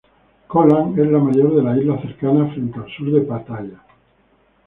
[0.53, 3.83] Ko Lan es la mayor de las "islas cercanas", frente al sur de Pattaya.